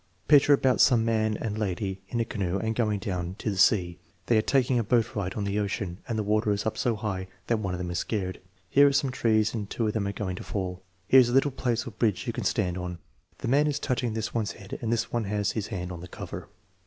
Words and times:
"Picture 0.27 0.53
about 0.53 0.81
some 0.81 1.05
man 1.05 1.37
and 1.37 1.59
lady 1.59 2.01
in 2.07 2.19
a 2.19 2.25
canoe 2.25 2.57
and 2.57 2.73
going 2.73 2.97
down 2.97 3.35
to 3.37 3.51
the 3.51 3.55
sea." 3.59 3.99
"They 4.25 4.37
are 4.39 4.41
taking 4.41 4.79
a 4.79 4.83
boat 4.83 5.15
ride 5.15 5.35
on 5.35 5.43
the 5.43 5.59
ocean 5.59 5.99
and 6.07 6.17
the 6.17 6.23
water 6.23 6.49
is 6.51 6.65
up 6.65 6.83
192 6.83 7.29
THE 7.45 7.53
MEASTJEEMENT 7.53 7.53
OF 7.53 7.53
INTELLIGENCE 7.53 7.53
so 7.53 7.53
high 7.53 7.53
that 7.55 7.59
one 7.59 7.73
of 7.75 7.77
them 7.77 7.91
is 7.91 7.99
scared. 7.99 8.39
Here 8.67 8.87
are 8.87 8.93
some 8.93 9.11
trees 9.11 9.53
and 9.53 9.69
two 9.69 9.85
of 9.85 9.93
them 9.93 10.07
are 10.07 10.11
going 10.11 10.37
to 10.37 10.43
fall 10.43 10.73
down. 10.77 10.81
Here's 11.07 11.29
a 11.29 11.33
little 11.33 11.51
place 11.51 11.85
or 11.85 11.91
bridge 11.91 12.25
you 12.25 12.33
can 12.33 12.43
stand 12.45 12.79
on. 12.79 12.97
The 13.37 13.47
man 13.47 13.67
is 13.67 13.77
touching 13.77 14.13
this 14.15 14.33
one's 14.33 14.53
head 14.53 14.79
and 14.81 14.91
this 14.91 15.11
one 15.13 15.25
has 15.25 15.51
his 15.51 15.67
hand 15.67 15.91
on 15.91 16.01
the 16.01 16.07
cover." 16.07 16.47